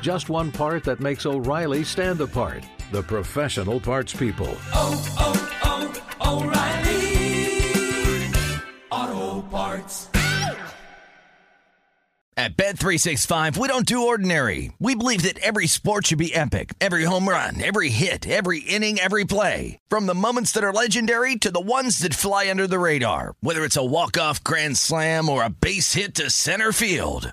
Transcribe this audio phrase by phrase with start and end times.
[0.00, 2.64] Just one part that makes O'Reilly stand apart.
[2.92, 4.56] The professional parts people.
[4.72, 7.08] Oh, oh, oh, O'Reilly!
[8.90, 10.08] Auto Parts.
[12.36, 14.72] At Bet365, we don't do ordinary.
[14.78, 16.74] We believe that every sport should be epic.
[16.80, 19.80] Every home run, every hit, every inning, every play.
[19.88, 23.34] From the moments that are legendary to the ones that fly under the radar.
[23.40, 27.32] Whether it's a walk-off grand slam or a base hit to center field.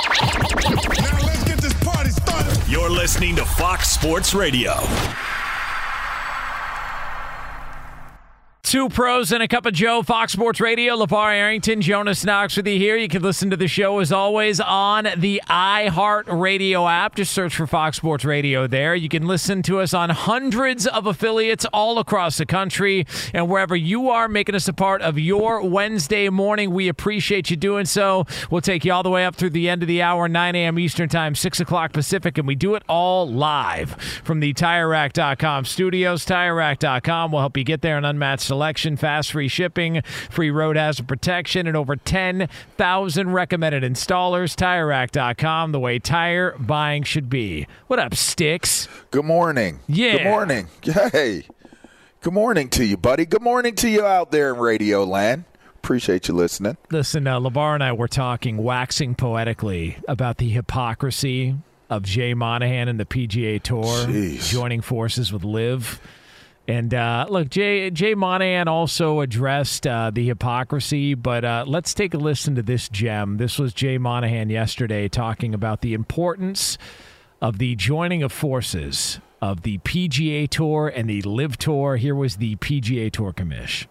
[2.91, 4.73] Listening to Fox Sports Radio.
[8.63, 10.95] Two pros and a cup of Joe, Fox Sports Radio.
[10.95, 12.95] LaVar Arrington, Jonas Knox with you here.
[12.95, 17.15] You can listen to the show as always on the iHeart Radio app.
[17.15, 18.93] Just search for Fox Sports Radio there.
[18.95, 23.07] You can listen to us on hundreds of affiliates all across the country.
[23.33, 27.57] And wherever you are, making us a part of your Wednesday morning, we appreciate you
[27.57, 28.25] doing so.
[28.51, 30.77] We'll take you all the way up through the end of the hour, 9 a.m.
[30.77, 33.91] Eastern Time, 6 o'clock Pacific, and we do it all live
[34.23, 36.25] from the TireRack.com studios.
[36.25, 41.07] TireRack.com will help you get there and unmatched selection, fast free shipping, free road hazard
[41.07, 44.57] protection, and over 10,000 recommended installers.
[44.57, 47.65] TireRack.com, the way tire buying should be.
[47.87, 48.89] What up, Sticks?
[49.09, 49.79] Good morning.
[49.87, 50.17] Yeah.
[50.17, 50.67] Good morning.
[50.83, 51.45] Hey.
[52.19, 53.25] Good morning to you, buddy.
[53.25, 55.45] Good morning to you out there in Radio Land.
[55.75, 56.75] Appreciate you listening.
[56.91, 61.55] Listen, uh, LeVar and I were talking, waxing poetically, about the hypocrisy
[61.89, 64.49] of Jay Monahan and the PGA Tour Jeez.
[64.49, 66.01] joining forces with LIV.
[66.67, 72.13] And uh, look, Jay Jay Monahan also addressed uh, the hypocrisy, but uh, let's take
[72.13, 73.37] a listen to this gem.
[73.37, 76.77] This was Jay Monahan yesterday talking about the importance
[77.41, 81.97] of the joining of forces of the PGA Tour and the LIV Tour.
[81.97, 83.87] Here was the PGA Tour commish.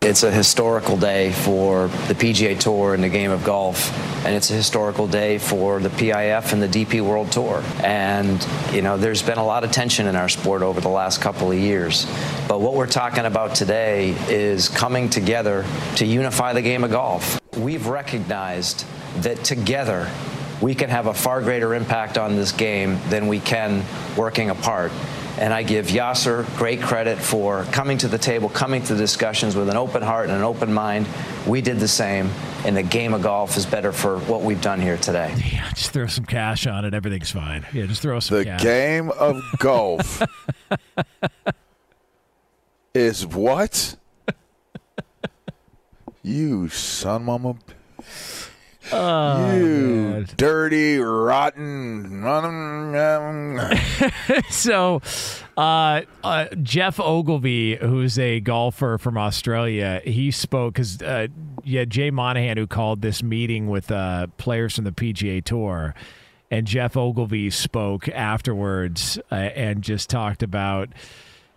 [0.00, 3.92] It's a historical day for the PGA Tour and the game of golf,
[4.24, 7.64] and it's a historical day for the PIF and the DP World Tour.
[7.82, 11.20] And, you know, there's been a lot of tension in our sport over the last
[11.20, 12.06] couple of years.
[12.46, 15.66] But what we're talking about today is coming together
[15.96, 17.40] to unify the game of golf.
[17.56, 18.86] We've recognized
[19.22, 20.08] that together
[20.60, 23.84] we can have a far greater impact on this game than we can
[24.16, 24.92] working apart.
[25.38, 29.54] And I give Yasser great credit for coming to the table, coming to the discussions
[29.54, 31.06] with an open heart and an open mind.
[31.46, 32.28] We did the same,
[32.64, 35.34] and the game of golf is better for what we've done here today.
[35.52, 36.92] Yeah, just throw some cash on it.
[36.92, 37.64] Everything's fine.
[37.72, 38.44] Yeah, just throw some cash.
[38.44, 38.62] The cash.
[38.62, 40.22] game of golf
[42.94, 43.96] is what?
[46.22, 47.54] you son of a.
[48.92, 52.22] Oh, you dirty, rotten.
[54.50, 55.00] so
[55.56, 61.28] uh, uh, Geoff Ogilvy, who's a golfer from Australia, he spoke because uh,
[61.64, 65.94] yeah, Jay Monahan who called this meeting with uh, players from the PGA Tour,
[66.50, 70.88] and Geoff Ogilvy spoke afterwards uh, and just talked about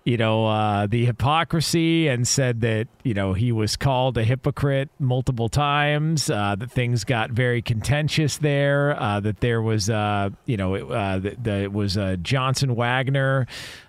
[0.04, 4.90] you know, uh, the hypocrisy and said that, you know, he was called a hypocrite
[4.98, 10.58] multiple times, uh, that things got very contentious there, uh, that there was, uh, you
[10.58, 13.46] know, it, uh, that, that it was uh, Johnson Wagner.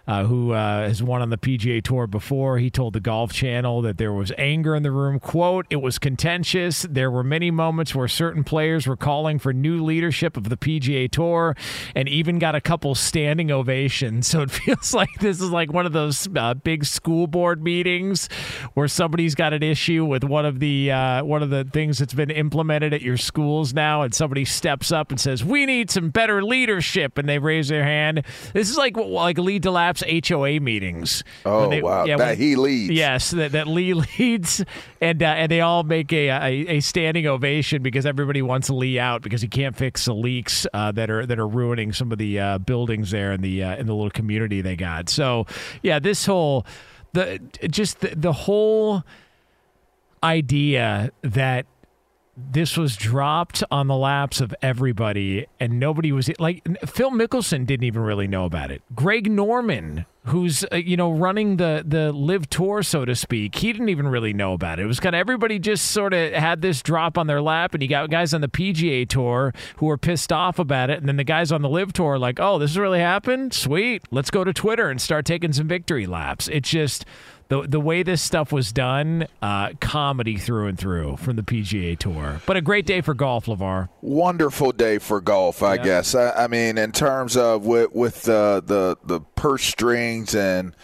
[0.07, 2.59] Uh, who uh, has won on the PGA Tour before?
[2.59, 5.21] He told the Golf Channel that there was anger in the room.
[5.21, 6.83] "Quote: It was contentious.
[6.83, 11.09] There were many moments where certain players were calling for new leadership of the PGA
[11.09, 11.57] Tour,
[11.95, 14.27] and even got a couple standing ovations.
[14.33, 18.29] So it feels like this is like one of those uh, big school board meetings
[18.73, 22.15] where somebody's got an issue with one of the uh, one of the things that's
[22.15, 26.09] been implemented at your schools now, and somebody steps up and says, "We need some
[26.09, 28.23] better leadership," and they raise their hand.
[28.55, 31.23] This is like like Lee DeLapp laps HOA meetings.
[31.45, 32.05] Oh, they- wow.
[32.05, 32.93] yeah, that when- he leads.
[32.93, 34.65] Yes, that, that Lee leads,
[35.01, 38.99] and uh, and they all make a, a a standing ovation because everybody wants Lee
[38.99, 42.19] out because he can't fix the leaks uh, that are that are ruining some of
[42.19, 45.09] the uh, buildings there in the uh, in the little community they got.
[45.09, 45.47] So
[45.83, 46.67] yeah, this whole
[47.13, 49.03] the just the, the whole
[50.25, 51.67] idea that
[52.37, 57.85] this was dropped on the laps of everybody and nobody was like Phil Mickelson didn't
[57.85, 58.83] even really know about it.
[58.95, 63.71] Greg Norman, who's uh, you know running the the LIV tour so to speak, he
[63.73, 64.85] didn't even really know about it.
[64.85, 67.83] It was kind of everybody just sort of had this drop on their lap and
[67.83, 71.17] you got guys on the PGA tour who were pissed off about it and then
[71.17, 73.53] the guys on the LIV tour like, "Oh, this really happened?
[73.53, 74.05] Sweet.
[74.11, 77.05] Let's go to Twitter and start taking some victory laps." It's just
[77.49, 81.99] the the way this stuff was done, uh, comedy through and through from the PGA
[81.99, 82.41] Tour.
[82.47, 83.89] But a great day for golf, LaVar.
[84.01, 85.83] wonderful day for golf, I Yeah.
[85.85, 86.15] guess.
[86.15, 90.75] I, I mean, in terms of with with the the the purse strings and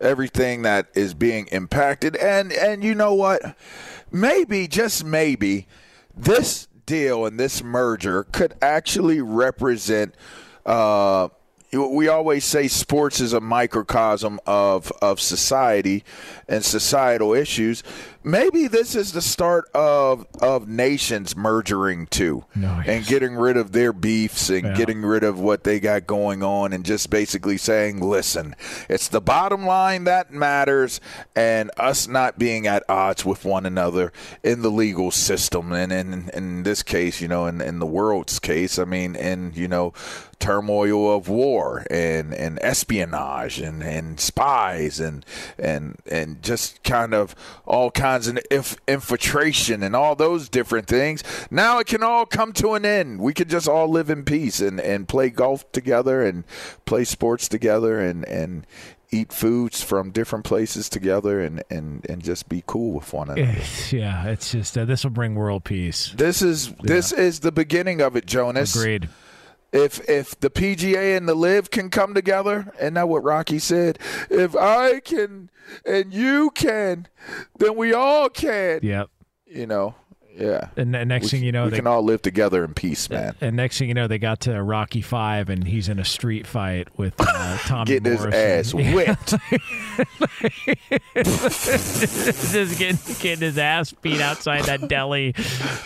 [0.00, 3.56] everything that is being impacted, and and you know what,
[4.10, 5.66] maybe just maybe
[6.16, 10.14] this deal and this merger could actually represent.
[10.66, 11.28] Uh,
[11.72, 16.04] we always say sports is a microcosm of of society
[16.48, 17.82] and societal issues.
[18.24, 23.92] Maybe this is the start of of nations merging too, and getting rid of their
[23.92, 24.74] beefs and Yeah.
[24.74, 28.56] getting rid of what they got going on, and just basically saying, "Listen,
[28.88, 31.00] it's the bottom line that matters,
[31.36, 34.12] and us not being at odds with one another
[34.42, 38.38] in the legal system, and in in this case, you know, in in the world's
[38.40, 39.92] case, I mean, in you know."
[40.40, 45.26] turmoil of war and, and espionage and, and spies and
[45.58, 47.34] and and just kind of
[47.66, 51.22] all kinds of inf- infiltration and all those different things.
[51.50, 53.20] Now it can all come to an end.
[53.20, 56.44] We can just all live in peace and, and play golf together and
[56.84, 58.66] play sports together and, and
[59.10, 63.58] eat foods from different places together and, and, and just be cool with one another.
[63.90, 66.12] yeah, it's just uh, this will bring world peace.
[66.16, 68.74] This is this is the beginning of it, Jonas.
[68.76, 69.08] Agreed.
[69.72, 73.98] If if the PGA and the LIV can come together, and that what Rocky said,
[74.30, 75.50] if I can
[75.84, 77.06] and you can,
[77.58, 78.80] then we all can.
[78.82, 79.10] Yep.
[79.46, 79.94] You know,
[80.38, 80.68] yeah.
[80.76, 83.10] And the next We- thing you know, we they, can all live together in peace,
[83.10, 83.34] man.
[83.40, 86.46] and next thing you know, they got to Rocky Five, and he's in a street
[86.46, 89.34] fight with uh, Tommy Getting his ass whipped.
[91.14, 95.34] just getting, getting his ass beat outside that deli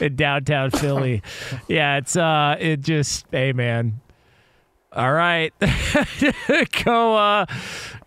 [0.01, 1.23] in downtown Philly.
[1.69, 4.02] Yeah, it's uh, it just, hey man.
[4.95, 5.55] All right,
[6.85, 7.47] go, uh,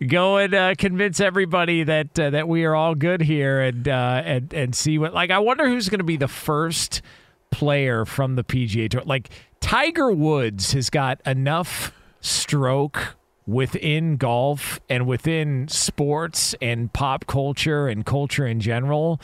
[0.06, 4.22] go and uh, convince everybody that uh, that we are all good here, and uh,
[4.24, 5.12] and and see what.
[5.12, 7.02] Like, I wonder who's going to be the first
[7.50, 9.02] player from the PGA Tour.
[9.04, 11.90] Like, Tiger Woods has got enough
[12.20, 13.16] stroke
[13.48, 19.20] within golf and within sports and pop culture and culture in general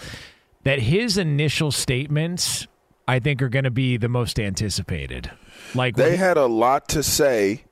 [0.65, 2.67] that his initial statements
[3.07, 5.31] I think are going to be the most anticipated.
[5.75, 7.65] Like they had a lot to say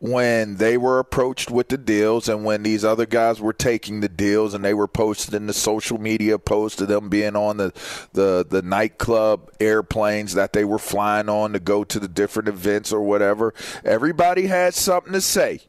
[0.00, 4.08] when they were approached with the deals and when these other guys were taking the
[4.08, 7.70] deals and they were posted in the social media posts of them being on the,
[8.14, 12.92] the, the nightclub airplanes that they were flying on to go to the different events
[12.92, 13.52] or whatever.
[13.84, 15.60] Everybody had something to say.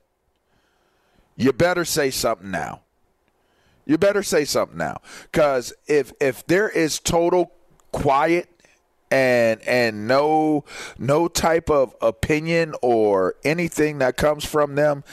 [1.36, 2.82] You better say something now.
[3.86, 5.02] You better say something now.
[5.24, 7.52] Because if if there is total
[7.92, 8.48] quiet
[9.12, 10.64] and and no
[10.98, 15.04] no type of opinion or anything that comes from them,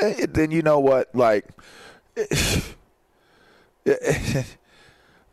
[0.00, 1.14] eh, then you know what?
[1.14, 1.46] Like,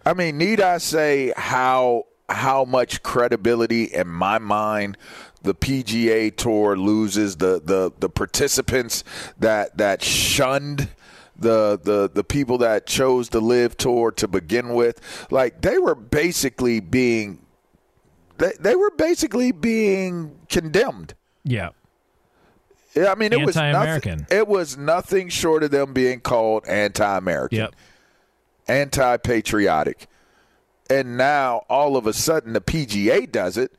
[0.06, 4.98] I mean, need I say how how much credibility in my mind
[5.44, 9.04] the PGA Tour loses the the the participants
[9.40, 10.90] that that shunned
[11.36, 15.96] the the the people that chose to LIV tour to begin with like they were
[15.96, 17.40] basically being
[18.42, 21.70] they, they were basically being condemned yeah.
[22.96, 24.20] yeah, I mean, it was Anti-American.
[24.20, 24.38] nothing.
[24.38, 27.76] It was nothing short of them being called anti-American, Yep.
[28.68, 30.08] anti-patriotic,
[30.90, 33.72] and now all of a sudden the PGA does it.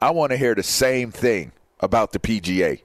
[0.00, 2.80] I want to hear the same thing about the PGA.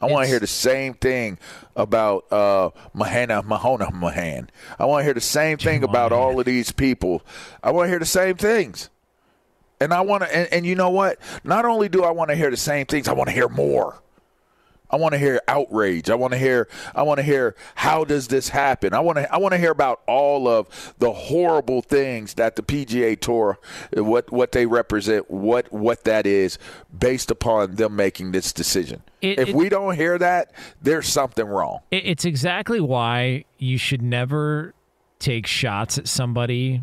[0.00, 1.38] I want to hear the same thing
[1.74, 4.50] about uh, Mahana Mahona Mahan.
[4.78, 7.22] I want to hear the same thing about all of these people.
[7.62, 8.90] I want to hear the same things.
[9.80, 11.18] And I want to, and, and you know what?
[11.42, 14.00] Not only do I want to hear the same things, I want to hear more.
[14.90, 16.08] I want to hear outrage.
[16.08, 16.68] I want to hear.
[16.94, 18.94] I want to hear how does this happen.
[18.94, 19.34] I want to.
[19.34, 23.58] I want to hear about all of the horrible things that the PGA Tour,
[23.94, 26.58] what what they represent, what what that is,
[26.96, 29.02] based upon them making this decision.
[29.20, 31.80] It- if it- we don't hear that, there's something wrong.
[31.90, 34.74] It- It's exactly why you should never
[35.18, 36.82] take shots at somebody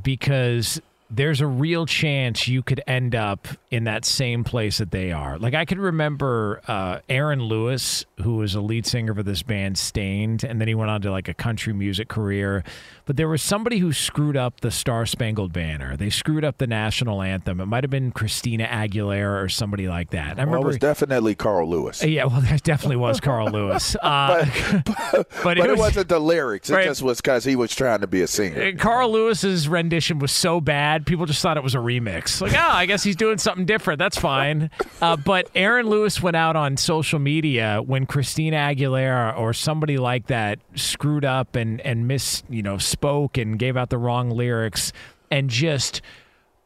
[0.00, 0.80] because
[1.14, 5.38] there's a real chance you could end up in that same place that they are.
[5.38, 9.76] Like I could remember uh, Aaron Lewis, who was a lead singer for this band
[9.76, 12.64] Staind, and then he went on to like a country music career.
[13.04, 15.96] But there was somebody who screwed up the Star Spangled Banner.
[15.96, 17.60] They screwed up the national anthem.
[17.60, 20.38] It might have been Christina Aguilera or somebody like that.
[20.38, 22.02] I remember Well, it was definitely Carl Lewis.
[22.04, 23.96] yeah, well, that definitely was Carl Lewis.
[24.12, 24.44] Uh,
[25.12, 26.70] but, but it, it was- was, not the lyrics.
[26.70, 26.84] It Right.
[26.86, 28.62] just was because he was trying to be a singer.
[28.62, 32.40] Uh, Carl Lewis's rendition was so bad, people just thought it was a remix.
[32.40, 33.98] Like, oh, I guess he's doing something different.
[33.98, 34.70] That's fine.
[35.00, 40.26] Uh, but Aaron Lewis went out on social media when Christina Aguilera or somebody like
[40.28, 44.92] that screwed up and and miss, you know, spoke and gave out the wrong lyrics
[45.30, 46.02] and just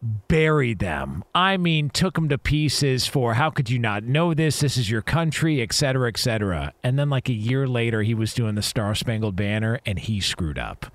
[0.03, 1.25] buried them.
[1.35, 4.61] I mean, took them to pieces for how could you not know this?
[4.61, 6.73] This is your country, et cetera, et cetera.
[6.83, 10.21] And then, like a year later, he was doing the Star Spangled Banner and he
[10.21, 10.87] screwed up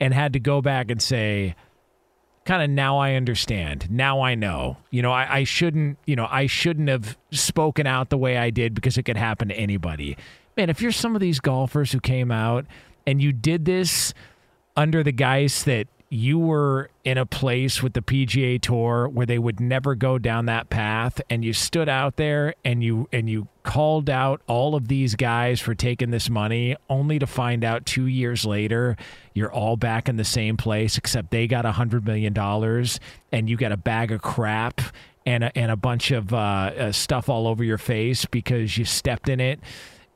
[0.00, 1.54] and had to go back and say,
[2.44, 3.90] kind of now I understand.
[3.90, 4.76] Now I know.
[4.90, 8.50] You know, I, I shouldn't, you know, I shouldn't have spoken out the way I
[8.50, 10.16] did because it could happen to anybody.
[10.56, 12.66] Man, if you're some of these golfers who came out
[13.06, 14.14] and you did this
[14.76, 19.38] under the guise that you were in a place with the PGA Tour where they
[19.38, 23.48] would never go down that path and you stood out there and you and you
[23.62, 28.06] called out all of these guys for taking this money only to find out 2
[28.06, 28.96] years later
[29.32, 33.00] you're all back in the same place except they got a 100 million dollars
[33.32, 34.80] and you got a bag of crap
[35.26, 38.84] and a, and a bunch of uh, uh, stuff all over your face because you
[38.84, 39.58] stepped in it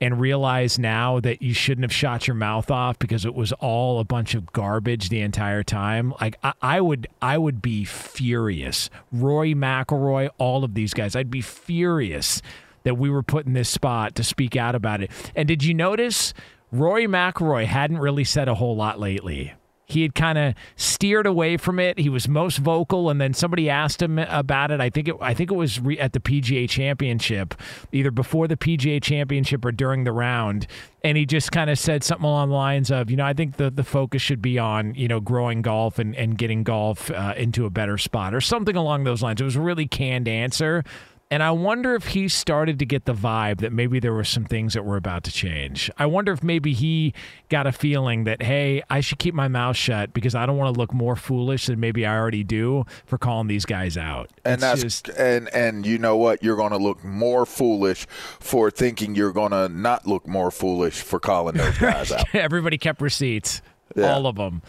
[0.00, 3.99] and realize now that you shouldn't have shot your mouth off because it was all
[3.99, 6.14] a bunch of garbage the entire time.
[6.21, 8.90] Like I, I would, I would be furious.
[9.11, 12.40] Rory McIlroy, all of these guys, I'd be furious
[12.85, 15.11] that we were put in this spot to speak out about it.
[15.35, 16.33] And did you notice
[16.71, 19.52] Rory McIlroy hadn't really said a whole lot lately?
[19.88, 21.99] He had kind of steered away from it.
[21.99, 24.83] He was most vocal, and then somebody asked him about it.
[24.83, 27.54] I think it, I think it was re- at the PGA Championship,
[27.90, 30.66] either before the PGA Championship or during the round,
[31.02, 33.57] and he just kind of said something along the lines of, you know, I think
[33.57, 37.33] the the focus should be on you know growing golf and and getting golf uh,
[37.38, 39.40] into a better spot or something along those lines.
[39.40, 40.85] It was a really canned answer.
[41.31, 44.47] And I wonder if he started to get the vibe that maybe there were some
[44.47, 45.91] things that were about to change.
[45.99, 47.13] I wonder if maybe he
[47.51, 50.75] got a feeling that, hey, I should keep my mouth shut because I don't want
[50.75, 54.31] to look more foolish than maybe I already do for calling these guys out.
[54.43, 58.07] and It's that's just, and and you know what you're going to look more foolish
[58.41, 62.79] for thinking you're going to not look more foolish for calling those guys out everybody
[62.79, 63.61] kept receipts,
[63.95, 64.15] Yeah.
[64.15, 64.63] all of them.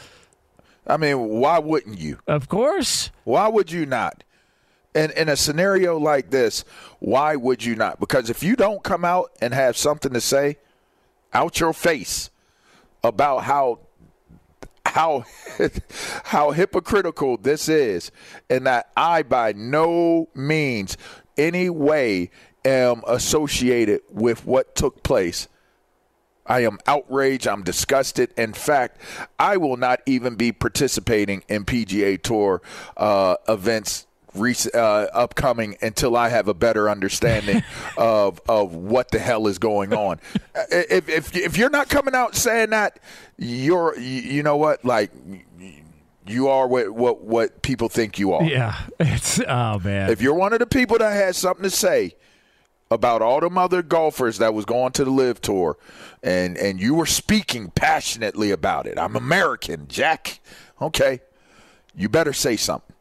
[0.86, 3.12] i mean why wouldn't you Of course.
[3.24, 4.24] why would you not
[4.96, 6.64] in in a scenario like this
[7.00, 10.58] why would you not because if you don't come out and have something to say
[11.34, 12.30] out your face
[13.04, 13.80] about how
[14.86, 15.24] how
[16.26, 18.12] how hypocritical this is
[18.50, 20.98] and that I by no means
[21.38, 22.32] any way
[22.66, 25.48] am associated with what took place
[26.50, 27.48] I am outraged.
[27.48, 28.34] I'm disgusted.
[28.36, 29.00] In fact,
[29.38, 32.64] I will not even be participating in PGA Tour
[32.98, 37.64] uh, events uh, upcoming until I have a better understanding
[37.98, 40.20] of of what the hell is going on.
[40.72, 43.00] If, if if you're not coming out saying that,
[43.38, 45.12] you're you, you know what like.
[46.28, 48.44] You are what, what what people think you are.
[48.44, 48.76] Yeah.
[49.00, 50.12] It's, oh, man.
[50.12, 52.16] If you're one of the people that has something to say
[52.92, 55.78] about all them other golfers that was going to the LIV tour
[56.22, 58.98] and and you were speaking passionately about it.
[58.98, 60.40] I'm American, Jack.
[60.82, 61.22] Okay.
[61.96, 62.96] You better say something.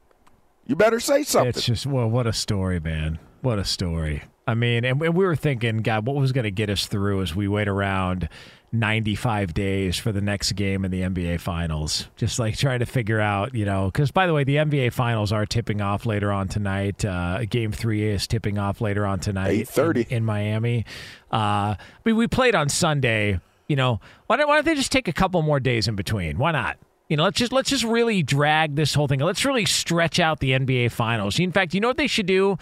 [0.68, 1.48] You better say something.
[1.48, 3.18] It's just well, what a story, man!
[3.40, 4.24] What a story.
[4.46, 7.22] I mean, and we we were thinking, God, what was going to get us through
[7.22, 8.28] as we wait around
[8.70, 12.08] 95 days for the next game in the NBA Finals?
[12.16, 15.32] Just like trying to figure out, you know, because by the way, the NBA Finals
[15.32, 17.02] are tipping off later on tonight.
[17.02, 19.68] Uh, game three is tipping off later on tonight.
[19.68, 20.08] 8:30.
[20.08, 20.84] in, in Miami.
[21.32, 23.40] Uh, I mean, we played on Sunday.
[23.68, 26.36] You know, why don't, why don't they just take a couple more days in between?
[26.36, 26.76] Why not?
[27.08, 29.20] You know, let's just let's just really drag this whole thing.
[29.20, 31.38] Let's really stretch out the NBA Finals.
[31.38, 32.58] In fact, you know what they should do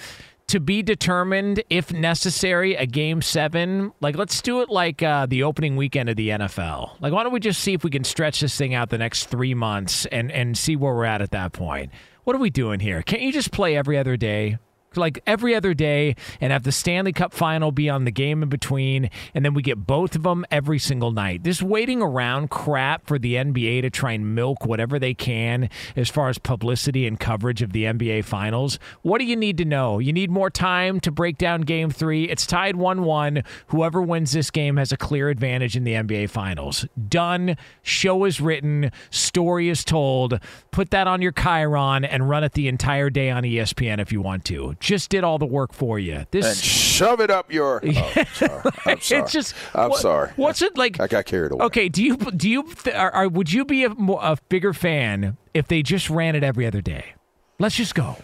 [0.46, 3.92] to be determined, if necessary, a Game Seven.
[4.00, 7.00] Like, let's do it like uh, the opening weekend of the NFL.
[7.00, 9.24] Like, why don't we just see if we can stretch this thing out the next
[9.24, 11.90] three months and and see where we're at at that point?
[12.22, 13.02] What are we doing here?
[13.02, 14.58] Can't you just play every other day?
[14.96, 18.48] Like every other day and have the Stanley Cup final be on the game in
[18.48, 21.42] between, and then we get both of them every single night.
[21.42, 26.08] This waiting around crap for the NBA to try and milk whatever they can as
[26.08, 28.78] far as publicity and coverage of the NBA finals.
[29.02, 29.98] What do you need to know?
[29.98, 32.24] You need more time to break down game three.
[32.24, 33.42] It's tied 1 1.
[33.68, 36.86] Whoever wins this game has a clear advantage in the NBA finals.
[37.08, 37.56] Done.
[37.82, 38.90] Show is written.
[39.10, 40.40] Story is told.
[40.70, 44.20] Put that on your Chiron and run it the entire day on ESPN if you
[44.20, 44.76] want to.
[44.86, 46.14] Just did all the work for you.
[46.14, 47.80] and This shove it up your.
[47.86, 48.70] Oh, sorry.
[48.86, 49.22] I'm sorry.
[49.22, 50.30] it's just I'm what- sorry.
[50.36, 51.00] What's it like?
[51.00, 51.64] I got carried away.
[51.64, 55.66] Okay, do you do you are, are, would you be a, a bigger fan if
[55.66, 57.14] they just ran it every other day?
[57.58, 58.16] Let's just go.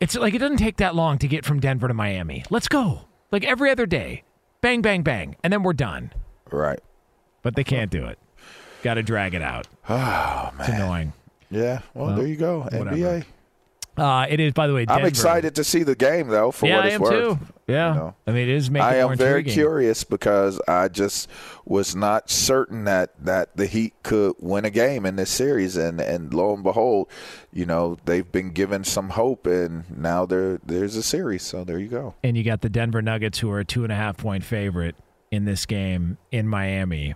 [0.00, 2.42] It's like it doesn't take that long to get from Denver to Miami.
[2.48, 3.02] Let's go.
[3.30, 4.22] Like every other day.
[4.62, 6.10] Bang bang bang and then we're done.
[6.50, 6.80] Right.
[7.42, 8.18] But they can't do it.
[8.82, 9.68] Got to drag it out.
[9.90, 10.80] Oh It's man.
[10.80, 11.12] annoying.
[11.50, 11.80] Yeah.
[11.92, 12.60] Well, there you go.
[12.60, 12.90] whatever.
[12.96, 13.24] NBA.
[13.98, 15.00] Uh, it is by the way Denver.
[15.02, 16.50] I'm excited to see the game though.
[16.50, 17.38] For yeah, what I it's am worth.
[17.38, 17.46] too.
[17.66, 17.94] Yeah.
[17.94, 18.14] know.
[18.26, 19.52] I mean, it is making I am very intriguing.
[19.52, 21.28] curious because I just
[21.66, 26.00] was not certain that, that the Heat could win a game in this series, and,
[26.00, 27.08] and lo and behold,
[27.52, 31.42] you know they've been given some hope, and now there there's a series.
[31.42, 32.14] So there you go.
[32.24, 34.96] and you got the Denver Nuggets, who are a two and a half point favorite
[35.30, 37.14] in this game in Miami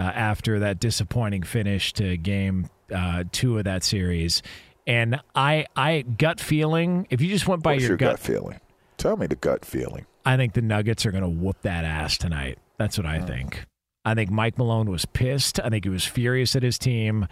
[0.00, 4.42] uh, after that disappointing finish to game uh, two of that series.
[4.86, 8.20] And I, I gut feeling, if you just went by What's your, your, gut, gut,
[8.20, 8.60] feeling?
[8.96, 10.06] Tell me the gut feeling.
[10.24, 12.58] I think the Nuggets are going to whoop that ass tonight.
[12.78, 13.26] That's what I hmm.
[13.26, 13.66] think.
[14.04, 15.60] I think Mike Malone was pissed.
[15.60, 17.28] I think he was furious at his team.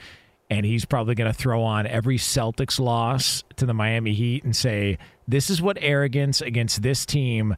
[0.49, 4.54] And he's probably going to throw on every Celtics loss to the Miami Heat and
[4.54, 7.54] say, this is what arrogance against this team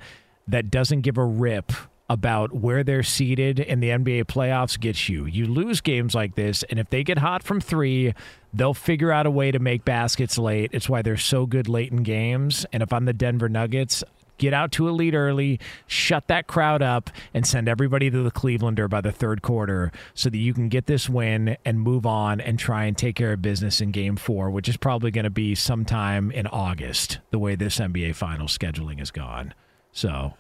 [0.49, 1.73] that doesn't give a rip
[2.09, 5.25] about where they're seated in the NBA playoffs gets you.
[5.27, 8.13] You lose games like this, and if they get hot from three,
[8.53, 10.71] they'll figure out a way to make baskets late.
[10.73, 12.67] It's why they're so good late in games.
[12.73, 14.05] And if I'm the Denver Nuggets,
[14.39, 18.31] get out to a lead early, shut that crowd up, and send everybody to the
[18.31, 22.41] Clevelander by the third quarter so that you can get this win and move on
[22.41, 25.31] and try and take care of business in game four, which is probably going to
[25.31, 29.55] be sometime in August, the way this NBA final scheduling is gone.
[29.93, 30.35] So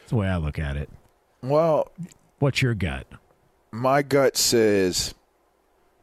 [0.00, 0.90] that's the way I look at it.
[1.48, 1.90] Well,
[2.38, 3.06] What's your gut?
[3.72, 5.14] my gut says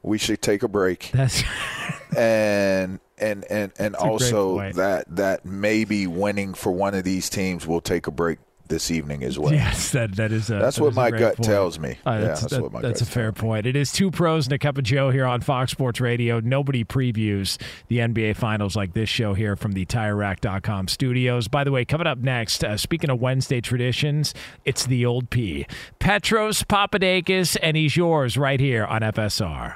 [0.01, 1.09] we should take a break.
[1.13, 1.43] That's
[2.17, 7.65] and and and and great also that that maybe winning for one of these teams
[7.65, 9.53] will take a break this evening as well.
[9.53, 11.43] yes, that that is a, That's that what is my gut point.
[11.47, 11.97] tells me.
[12.05, 13.47] Uh, yeah, that's that's, that- what my that's a fair tells me.
[13.49, 13.65] point.
[13.65, 16.39] It is two pros and a cup of Joe here on Fox Sports Radio.
[16.39, 21.47] Nobody previews the NBA Finals like this show here from the TireRack.com studios.
[21.47, 24.33] By the way, coming up next, uh, speaking of Wednesday traditions,
[24.65, 25.65] it's the old P.
[25.99, 29.75] Petros Papadakis, and he's yours right here on FSR.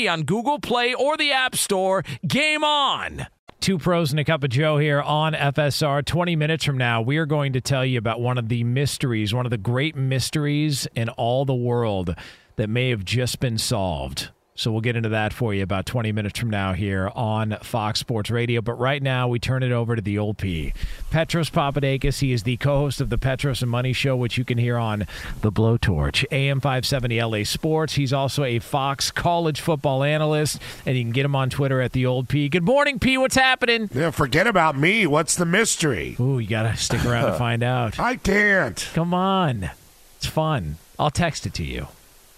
[0.07, 2.03] on Google Play or the App Store.
[2.27, 3.27] Game on!
[3.59, 6.03] Two pros and a cup of Joe here on FSR.
[6.03, 9.35] 20 minutes from now, we are going to tell you about one of the mysteries,
[9.35, 12.15] one of the great mysteries in all the world
[12.55, 14.29] that may have just been solved.
[14.61, 17.99] So we'll get into that for you about 20 minutes from now here on Fox
[17.99, 18.61] Sports Radio.
[18.61, 20.71] But right now, we turn it over to the old P.
[21.09, 22.19] Petros Papadakis.
[22.19, 25.07] He is the co-host of the Petros and Money Show, which you can hear on
[25.41, 27.95] the Blowtorch, AM 570 LA Sports.
[27.95, 31.93] He's also a Fox college football analyst, and you can get him on Twitter at
[31.93, 32.47] the old P.
[32.47, 33.17] Good morning, P.
[33.17, 33.89] What's happening?
[33.91, 35.07] Yeah, forget about me.
[35.07, 36.15] What's the mystery?
[36.19, 37.99] Ooh, you got to stick around to find out.
[37.99, 38.87] I can't.
[38.93, 39.71] Come on.
[40.17, 40.75] It's fun.
[40.99, 41.87] I'll text it to you.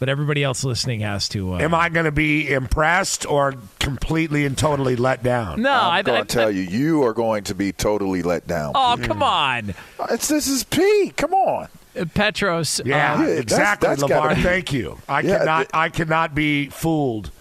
[0.04, 1.54] But everybody else listening has to.
[1.54, 5.62] Uh, Am I going to be impressed or completely and totally let down?
[5.62, 8.74] No, I, I'm going to tell you, you are going to be totally let down.
[8.76, 9.74] Oh, come on.
[10.12, 11.13] It's, this is P.
[11.16, 11.70] Come on.
[11.98, 12.82] Uh, Petros.
[12.84, 14.36] Yeah, um, Yeah, exactly, that's gotta Lamar.
[14.36, 14.98] be- Thank you.
[15.08, 15.58] I Yeah, cannot.
[15.60, 17.32] th- I cannot be fooled.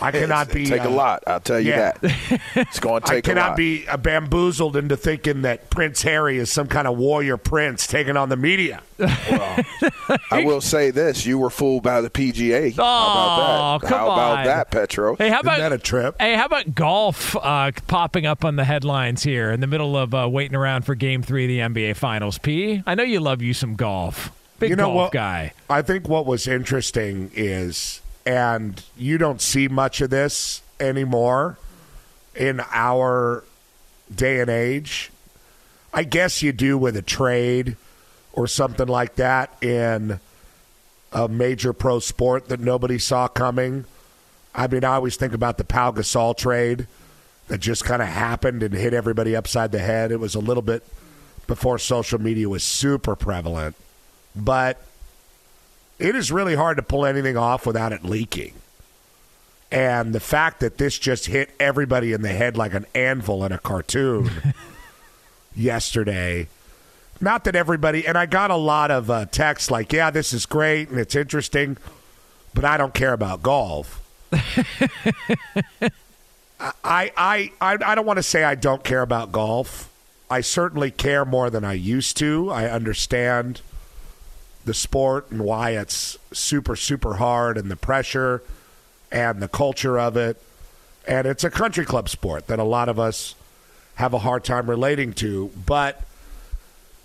[0.00, 0.66] I cannot be.
[0.66, 1.24] take a uh, lot.
[1.26, 1.92] I'll tell you yeah.
[2.00, 2.40] that.
[2.54, 3.56] It's going to I take a cannot lot.
[3.56, 8.16] be uh, bamboozled into thinking that Prince Harry is some kind of warrior prince taking
[8.16, 8.82] on the media.
[9.00, 12.74] I will say this: you were fooled by the PGA.
[12.78, 13.88] Oh, how about that?
[13.88, 14.44] come how about on.
[14.46, 15.16] that, Petro?
[15.16, 16.16] Hey, how Isn't about that a trip?
[16.20, 20.14] Hey, how about golf uh, popping up on the headlines here in the middle of
[20.14, 22.38] uh, waiting around for Game Three of the NBA Finals?
[22.38, 24.32] P, I know you love you some golf.
[24.58, 25.12] Big You know golf what?
[25.12, 25.52] guy.
[25.70, 31.56] I think what was interesting is, and you don't see much of this anymore
[32.34, 33.42] in our
[34.14, 35.10] day and age.
[35.94, 37.76] I guess you do with a trade
[38.34, 40.20] or something like that in
[41.10, 43.86] a major pro sport that nobody saw coming.
[44.54, 46.86] I mean, I always think about the Pau Gasol trade
[47.46, 50.12] that just kind of happened and hit everybody upside the head.
[50.12, 50.86] It was a little bit
[51.46, 53.74] before social media was super prevalent,
[54.36, 54.82] but
[55.98, 58.54] it is really hard to pull anything off without it leaking.
[59.70, 63.52] And the fact that this just hit everybody in the head like an anvil in
[63.52, 64.30] a cartoon
[65.54, 66.48] yesterday.
[67.20, 70.46] Not that everybody, and I got a lot of uh, texts like, yeah, this is
[70.46, 71.76] great and it's interesting,
[72.54, 74.02] but I don't care about golf.
[76.60, 79.92] I, I, I, I don't want to say I don't care about golf.
[80.30, 82.50] I certainly care more than I used to.
[82.50, 83.60] I understand
[84.68, 88.42] the sport and why it's super, super hard and the pressure
[89.10, 90.40] and the culture of it.
[91.06, 93.34] And it's a country club sport that a lot of us
[93.94, 95.50] have a hard time relating to.
[95.64, 96.02] But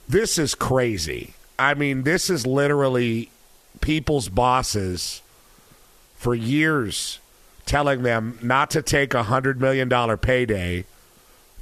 [0.09, 1.35] this is crazy.
[1.57, 3.31] I mean, this is literally
[3.79, 5.21] people's bosses
[6.17, 7.19] for years
[7.65, 10.83] telling them not to take a $100 million payday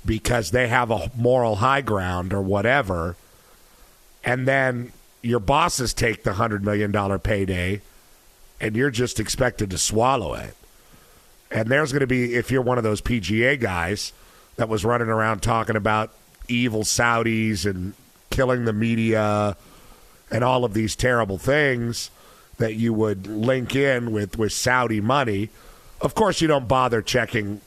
[0.03, 3.15] because they have a moral high ground or whatever.
[4.23, 7.81] And then your bosses take the $100 million payday
[8.60, 10.55] and you're just expected to swallow it.
[11.49, 14.13] And there's going to be, if you're one of those PGA guys
[14.55, 16.12] that was running around talking about
[16.47, 17.93] evil Saudis and
[18.29, 19.57] killing the media
[20.29, 22.10] and all of these terrible things
[22.57, 25.49] that you would link in with, with Saudi money,
[25.99, 27.62] of course, you don't bother checking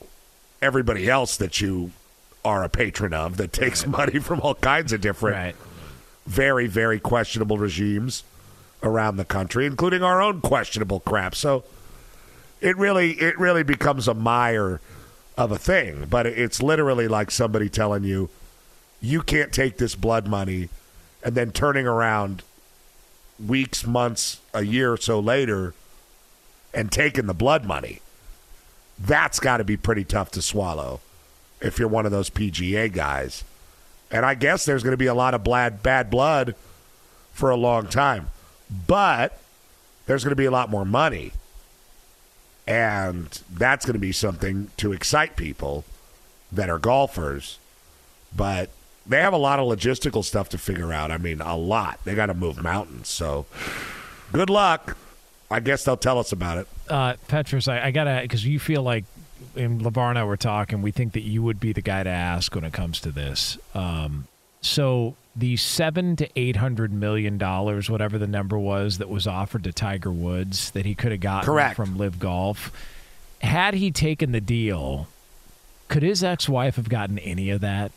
[0.61, 1.91] everybody else that you
[2.43, 5.55] are a patron of that takes money from all kinds of different, Right.
[6.25, 8.23] Very, very questionable regimes
[8.83, 11.35] around the country, including our own questionable crap.
[11.35, 11.63] So
[12.61, 14.79] it really, it really becomes a mire
[15.37, 16.07] of a thing.
[16.09, 18.29] But it's literally like somebody telling you,
[19.01, 20.69] you can't take this blood money,
[21.23, 22.43] and then turning around
[23.45, 25.73] weeks, months, a year or so later,
[26.73, 28.01] and taking the blood money.
[28.97, 31.01] That's got to be pretty tough to swallow
[31.61, 33.43] if you're one of those PGA guys.
[34.11, 36.55] And I guess there's going to be a lot of bad, bad blood
[37.33, 38.27] for a long time.
[38.87, 39.37] But
[40.05, 41.31] there's going to be a lot more money.
[42.67, 45.83] and that's going to be something to excite people
[46.51, 47.59] that are golfers.
[48.35, 48.69] But
[49.05, 51.11] they have a lot of logistical stuff to figure out.
[51.11, 51.99] I mean, a lot.
[52.05, 53.07] They got to move mountains.
[53.07, 53.45] So,
[54.33, 54.97] good luck.
[55.51, 56.67] I guess they'll tell us about it.
[56.89, 59.05] Uh, Petros, I, I gotta because you feel like,
[59.55, 60.81] and LaVar and I were talking.
[60.81, 63.57] We think that you would be the guy to ask when it comes to this.
[63.73, 64.27] Um,
[64.61, 69.63] so the seven to eight hundred million dollars, whatever the number was, that was offered
[69.65, 71.75] to Tiger Woods that he could have gotten Correct.
[71.75, 72.71] from LIV Golf,
[73.41, 75.07] had he taken the deal,
[75.87, 77.91] could his ex-wife have gotten any of that?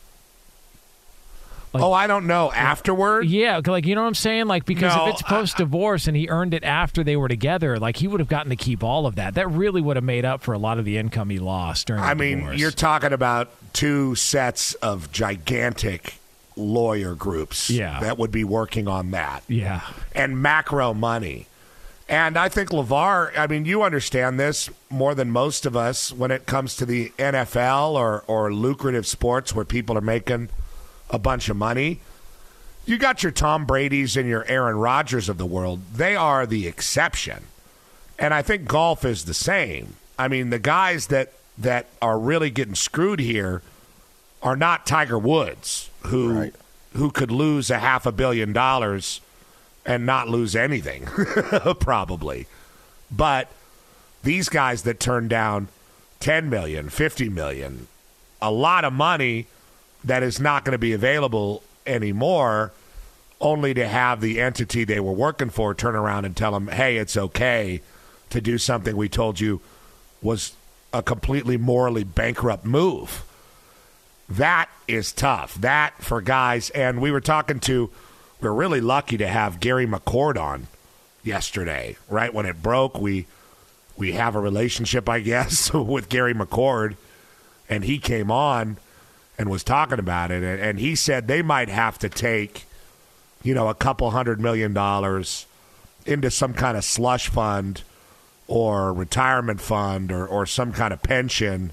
[1.73, 2.51] Like- oh, I don't know.
[2.51, 3.25] Afterward?
[3.27, 4.47] Yeah, like you know what I'm saying?
[4.47, 7.77] Like because No, if it's post divorce and he earned it after they were together,
[7.77, 9.35] like he would have gotten to keep all of that.
[9.35, 12.01] That really would have made up for a lot of the income he lost during.
[12.01, 12.59] I mean, divorce.
[12.59, 16.15] you're talking about two sets of gigantic
[16.55, 17.99] lawyer groups Yeah.
[18.01, 19.43] that would be working on that.
[19.47, 19.81] yeah,
[20.13, 21.45] and macro money.
[22.09, 26.31] And I think LaVar, I mean, you understand this more than most of us when
[26.31, 30.49] it comes to the NFL or, or lucrative sports where people are making
[31.09, 31.99] a bunch of money.
[32.85, 35.81] You got your Tom Brady's and your Aaron Rodgers of the world.
[35.93, 37.43] They are the exception.
[38.17, 39.95] And I think golf is the same.
[40.17, 43.61] I mean, the guys that, that are really getting screwed here
[44.41, 46.55] are not Tiger Woods, who Right.
[46.95, 49.21] who could lose a half a billion dollars
[49.85, 51.05] and not lose anything,
[51.79, 52.47] probably.
[53.11, 53.47] But
[54.23, 55.67] these guys that turn down
[56.19, 57.87] 10 million, 50 million,
[58.41, 59.47] a lot of money
[60.03, 62.71] that is not going to be available anymore,
[63.41, 66.97] only to have the entity they were working for turn around and tell them, hey,
[66.97, 67.81] it's okay
[68.29, 69.61] to do something we told you
[70.21, 70.53] was
[70.93, 73.23] a completely morally bankrupt move.
[74.27, 75.55] That is tough.
[75.55, 77.89] That for guys, and we were talking to,
[78.41, 80.67] we are really lucky to have Gary McCord on
[81.23, 81.97] yesterday.
[82.07, 83.25] Right when it broke, we
[83.97, 86.95] we have a relationship, I guess, with Gary McCord,
[87.67, 88.77] and he came on
[89.39, 92.65] and was talking about it, and, and he said they might have to take,
[93.41, 95.47] you know, a couple hundred million dollars
[96.05, 97.83] into some kind of slush fund
[98.47, 101.71] or retirement fund or, or some kind of pension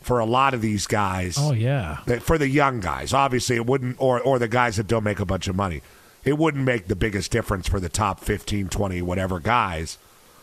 [0.00, 3.12] for a lot of these guys oh yeah, for the young guys.
[3.12, 5.82] Obviously, it wouldn't, or or the guys that don't make a bunch of money.
[6.24, 9.96] It wouldn't make the biggest difference for the top 15, 20, whatever guys.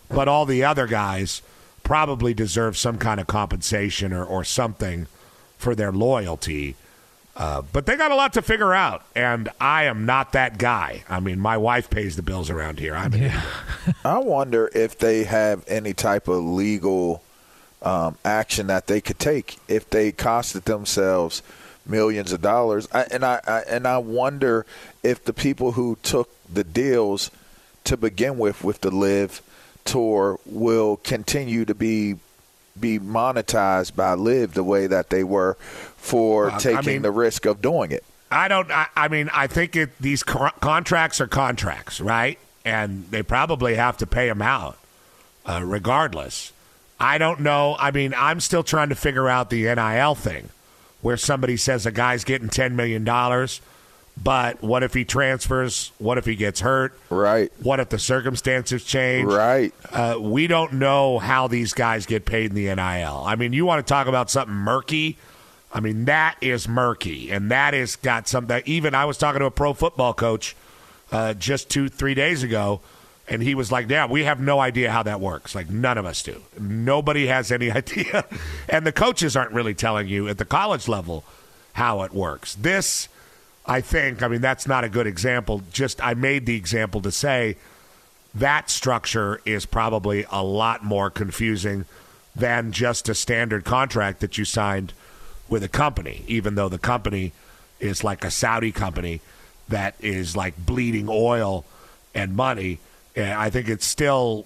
[0.08, 1.42] But all the other guys
[1.84, 5.08] probably deserve some kind of compensation or, or something
[5.64, 6.76] for their loyalty.
[7.36, 11.04] Uh, but they got a lot to figure out, and I am not that guy.
[11.10, 12.96] I mean, my wife pays the bills around here.
[12.96, 13.44] I'm an idiot.
[14.06, 17.24] I wonder if they have any type of legal
[17.82, 21.42] um, action that they could take if they costed themselves
[21.88, 22.88] millions of dollars.
[22.94, 24.68] I, and I, I and I wonder
[25.02, 27.32] if the people who took the deals
[27.86, 29.42] to begin with with the LIV
[29.86, 32.16] tour will continue to be
[32.80, 35.56] be monetized by LIV the way that they were
[35.98, 38.04] for I taking mean- the risk of doing it.
[38.32, 38.72] I don't.
[38.72, 42.40] I, I mean, I think it, these co- contracts are contracts, right?
[42.66, 44.78] And they probably have to pay them out,
[45.46, 46.52] uh, regardless.
[47.00, 47.76] I don't know.
[47.80, 50.50] I mean, I'm still trying to figure out the NIL thing,
[51.02, 53.62] where somebody says a guy's getting ten million dollars,
[54.22, 55.92] but what if he transfers?
[55.98, 56.98] What if he gets hurt?
[57.10, 57.52] Right.
[57.62, 59.32] What if the circumstances change?
[59.32, 59.74] Right.
[59.92, 63.24] Uh, we don't know how these guys get paid in the NIL.
[63.26, 65.18] I mean, you want to talk about something murky?
[65.74, 68.62] I mean, that is murky, and that has got something.
[68.66, 70.56] Even I was talking to a pro football coach
[71.12, 72.82] uh, just two, three days ago,
[73.28, 75.56] and he was like, "Yeah, we have no idea how that works.
[75.56, 76.44] Like, none of us do.
[76.60, 78.26] Nobody has any idea,
[78.70, 81.24] and the coaches aren't really telling you at the college level
[81.74, 82.54] how it works.
[82.54, 83.10] This,
[83.66, 85.62] I think, I mean, that's not a good example.
[85.72, 87.56] Just I made the example to say
[88.36, 91.86] that structure is probably a lot more confusing
[92.36, 94.94] than just a standard contract that you signed
[95.48, 97.32] with a company, even though the company
[97.80, 99.22] is like a Saudi company
[99.70, 101.64] that is like bleeding oil
[102.14, 102.80] and money.
[103.16, 104.46] And I think it still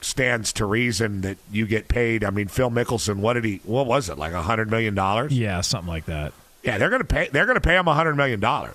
[0.00, 2.24] stands to reason that you get paid.
[2.24, 3.60] I mean, Phil Mickelson, what did he?
[3.64, 4.18] What was it?
[4.18, 5.32] Like a hundred million dollars?
[5.32, 6.32] yeah, something like that.
[6.66, 7.28] Yeah, they're going to pay.
[7.28, 8.74] They're going to pay him hundred million dollars.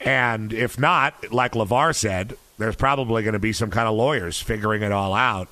[0.00, 4.40] And if not, like LaVar said, there's probably going to be some kind of lawyers
[4.40, 5.48] figuring it all out.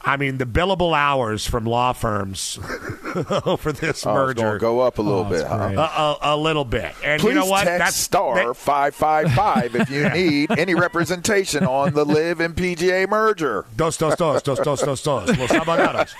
[0.00, 2.54] I mean, the billable hours from law firms
[3.58, 5.54] for this Oh, merger go up a little Oh, bit, huh?
[5.54, 6.94] a, a, uh, uh, a little bit.
[7.04, 7.64] And Please you know what?
[7.64, 12.40] text That's star that- five five five if you need any representation on the LIV
[12.40, 13.66] and PGA merger.
[13.76, 15.36] Dos, dos, dos, dos, dos, dos, dos.
[15.38, 16.14] Los abogados.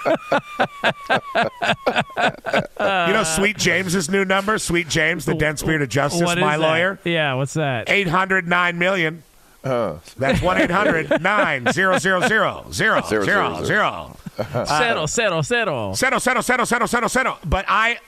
[2.80, 4.58] you know Sweet James's new number?
[4.58, 6.62] Sweet James, the dense beard of justice, What is my that?
[6.62, 6.98] lawyer.
[7.04, 7.88] Yeah, what's that?
[7.88, 9.22] 809 million.
[10.18, 15.94] That's 1 800 9 0 0 0 0 Zero, zero, 0 settle, settle, settle.
[15.94, 17.36] Settle, settle, settle, settle, settle, settle.
[17.44, 17.98] But I,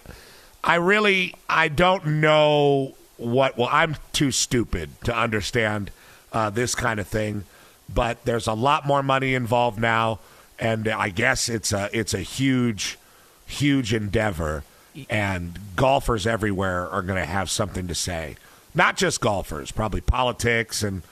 [0.63, 3.57] I really, I don't know what.
[3.59, 5.91] Well, I'm too stupid to understand
[6.33, 7.45] uh, this kind of thing.
[7.93, 10.21] But there's a lot more money involved now,
[10.59, 12.99] and I guess it's a it's a huge,
[13.47, 14.65] huge endeavor.
[15.09, 18.37] And golfers everywhere are going to have something to say.
[18.75, 21.03] Not just golfers, probably politics and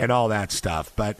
[0.00, 0.90] and all that stuff.
[0.96, 1.16] But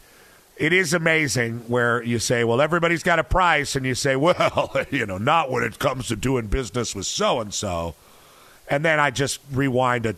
[0.56, 4.74] it is amazing where you say, well, everybody's got a price, and you say, well,
[4.90, 7.94] you know, not when it comes to doing business with so and so.
[8.68, 10.16] And then I just rewind to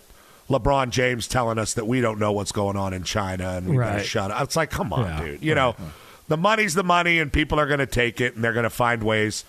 [0.51, 3.77] LeBron James telling us that we don't know what's going on in China and we
[3.79, 4.05] Right.
[4.05, 4.43] shut up.
[4.43, 5.21] It's like, come on, Yeah.
[5.25, 5.43] dude.
[5.43, 5.77] You know,
[6.29, 8.71] the money's the money, and people are going to take it, and they're going to
[8.71, 9.45] find ways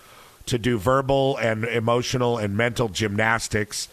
[0.46, 3.88] to do verbal and emotional and mental gymnastics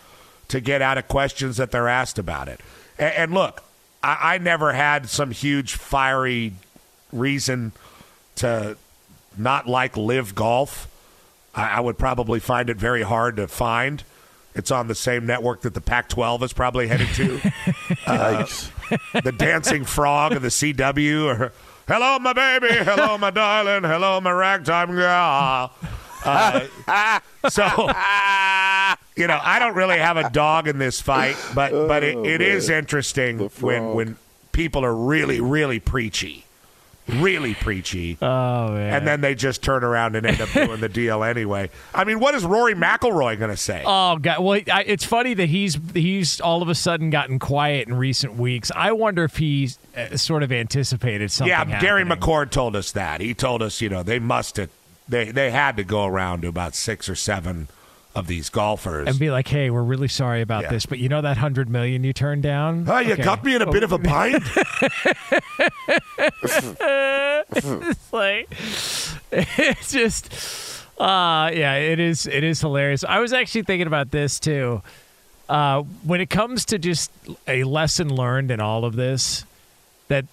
[0.49, 2.59] to get out of questions that they're asked about it.
[2.97, 3.63] And, and look,
[4.03, 6.53] I, I never had some huge fiery
[7.11, 7.71] reason
[8.35, 8.77] to
[9.37, 10.87] not like LIV golf.
[11.53, 14.03] I, I would probably find it very hard to find.
[14.53, 17.51] It's on the same network that the Pac-12 is probably headed to.
[18.05, 18.45] Uh,
[19.23, 21.53] the Dancing Frog of the CW, or
[21.87, 22.67] Hello, my baby.
[22.69, 23.83] Hello, my darling.
[23.83, 25.71] Hello, my ragtime girl.
[26.23, 27.63] Uh, so,
[29.15, 32.41] you know, I don't really have a dog in this fight, but but it, it
[32.41, 34.17] is interesting when when
[34.51, 36.45] people are really really preachy,
[37.07, 38.17] really preachy.
[38.21, 38.93] Oh man.
[38.93, 41.69] And then they just turn around and end up doing the deal anyway.
[41.93, 43.83] I mean, what is Rory McIlroy going to say?
[43.85, 44.43] Oh god!
[44.43, 48.35] Well, I, it's funny that he's he's all of a sudden gotten quiet in recent
[48.35, 48.71] weeks.
[48.75, 51.49] I wonder if he's uh, sort of anticipated something.
[51.49, 52.03] yeah, Gary.
[52.03, 53.21] McCord told us that.
[53.21, 54.69] He told us, you know, they must have,
[55.09, 57.67] they they had to go around to about six or seven
[58.13, 59.07] of these golfers.
[59.07, 60.69] and be like, "Hey, we're really sorry about Yeah.
[60.71, 62.85] this, but you know that hundred million you turned down?
[62.89, 63.23] oh, you Okay.
[63.23, 64.43] got me in a bit of a bind.
[67.53, 68.47] it's like
[69.31, 70.31] it's just
[70.99, 74.81] uh yeah it is it is hilarious i was actually thinking about this too
[75.49, 77.11] uh when it comes to just
[77.47, 79.45] a lesson learned in all of this
[80.09, 80.25] that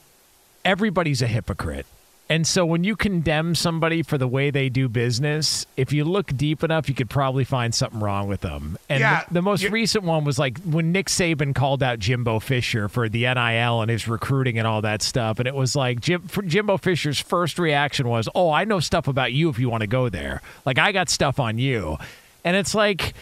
[0.64, 1.86] everybody's a hypocrite
[2.30, 6.36] and so when you condemn somebody for the way they do business, if you look
[6.36, 8.76] deep enough, you could probably find something wrong with them.
[8.90, 12.40] And Yeah, the, the most recent one was like when Nick Saban called out Jimbo
[12.40, 15.38] Fisher for the NIL and his recruiting and all that stuff.
[15.38, 19.32] And it was like Jim, Jimbo Fisher's first reaction was, "Oh, I know stuff about
[19.32, 20.42] you if you want to go there.
[20.66, 21.96] Like I got stuff on you."
[22.44, 23.14] And it's like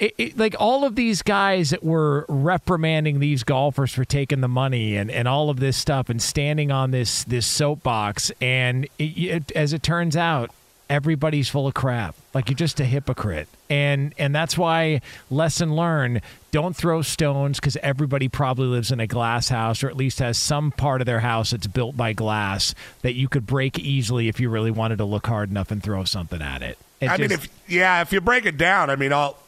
[0.00, 4.48] it, it, like all of these guys that were reprimanding these golfers for taking the
[4.48, 9.02] money and, and all of this stuff and standing on this this soapbox and it,
[9.02, 10.50] it, as it turns out
[10.88, 12.16] everybody's full of crap.
[12.34, 13.46] Like you're just a hypocrite.
[13.68, 19.06] And and that's why lesson learned don't throw stones because everybody probably lives in a
[19.06, 22.74] glass house or at least has some part of their house that's built by glass
[23.02, 26.04] that you could break easily if you really wanted to look hard enough and throw
[26.04, 29.12] something at it, It I mean, if yeah, if you break it down, I mean,
[29.12, 29.38] all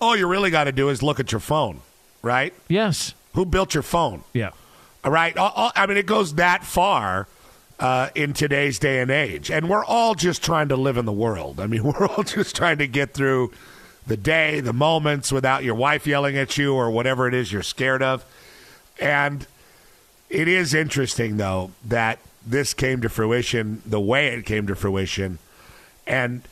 [0.00, 1.80] all you really got to do is look at your phone,
[2.22, 2.52] right?
[2.68, 4.22] yes Who built your phone?
[4.32, 4.50] yeah
[5.04, 5.36] All right.
[5.36, 7.26] All- all- I mean, it goes that far
[7.78, 9.50] uh, in today's day and age.
[9.50, 11.58] And we're all just trying to live in the world.
[11.60, 13.52] I mean, we're all just trying to get through
[14.06, 17.62] the day, the moments without your wife yelling at you or whatever it is you're
[17.62, 18.24] scared of.
[19.00, 19.46] And
[20.28, 25.38] it is interesting, though, that this came to fruition the way it came to fruition.
[26.06, 26.42] And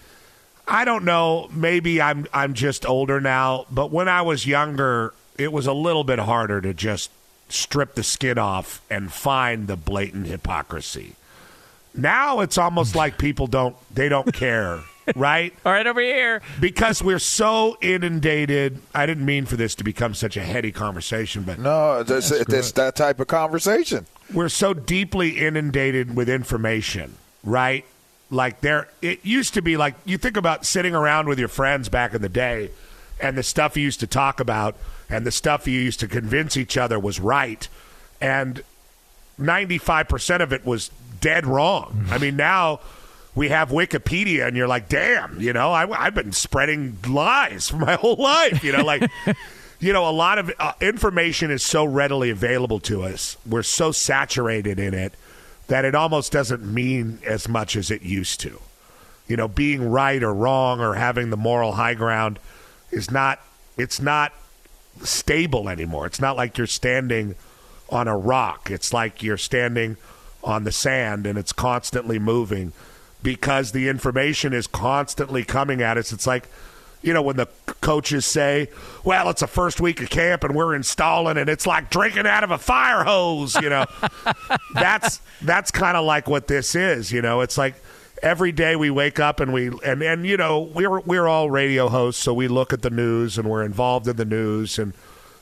[0.71, 5.53] I don't know, maybe I'm I'm just older now, but when I was younger, it
[5.53, 7.11] was a little bit harder to just
[7.49, 11.15] strip the skin off and find the blatant hypocrisy.
[11.95, 14.81] Now it's almost like people don't they don't care,
[15.17, 15.55] right?
[15.65, 18.81] all right over here Because we're so inundated.
[18.95, 22.73] I didn't mean for this to become such a heady conversation, but No, it's, it's
[22.73, 24.05] that type of conversation.
[24.35, 27.87] we're so deeply inundated with information, right?
[28.31, 31.89] Like there it used to be like you think about sitting around with your friends
[31.89, 32.71] back in the day
[33.21, 34.77] and the stuff you used to talk about
[35.09, 37.69] and the stuff you used to convince each other was right
[38.21, 38.63] and
[39.41, 42.07] 95% of it was dead wrong.
[42.11, 42.81] I mean now
[43.35, 47.77] we have Wikipedia and you're like, "Damn, you know, I I've been spreading lies for
[47.77, 49.11] my whole life, you know, like
[49.81, 53.37] you know, a lot of uh, information is so readily available to us.
[53.47, 55.15] We're so saturated in it
[55.69, 58.61] that it almost doesn't mean as much as it used to.
[59.27, 62.39] You know, being right or wrong or having the moral high ground
[62.91, 63.41] is not
[63.77, 64.33] it's not
[65.03, 66.07] stable anymore.
[66.07, 67.37] It's not like you're standing
[67.91, 68.71] on a rock.
[68.71, 69.97] It's like you're standing
[70.43, 72.73] on the sand and it's constantly moving
[73.23, 76.13] because the information is constantly coming at us.
[76.13, 76.49] It's like
[77.03, 77.47] you know, when the
[77.81, 78.69] coaches say,
[79.05, 82.45] "Well, it's a first week of camp and we're installing, and it's like drinking out
[82.45, 83.87] of a fire hose," you know,
[84.75, 87.13] that's that's kind of like what this is.
[87.13, 87.75] You know, it's like
[88.23, 91.89] every day we wake up and we and and you know we're we're all radio
[91.89, 94.93] hosts, so we look at the news and we're involved in the news and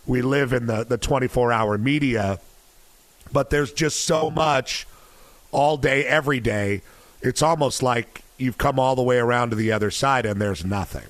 [0.06, 2.38] we live in the the twenty four hour media,
[3.32, 4.86] but there's just so much
[5.52, 6.82] all day, every day.
[7.22, 10.64] It's almost like you've come all the way around to the other side and there's
[10.64, 11.06] nothing.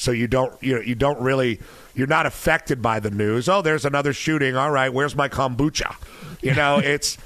[0.00, 1.60] So you don't you know, you don't really
[1.94, 3.50] you're not affected by the news.
[3.50, 4.56] Oh, there's another shooting.
[4.56, 5.94] All right, where's my kombucha?
[6.40, 7.18] You know, it's